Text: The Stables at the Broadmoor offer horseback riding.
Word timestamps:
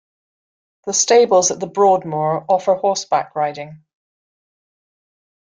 The 0.87 0.93
Stables 0.95 1.51
at 1.51 1.59
the 1.59 1.67
Broadmoor 1.67 2.43
offer 2.49 2.73
horseback 2.73 3.35
riding. 3.35 3.83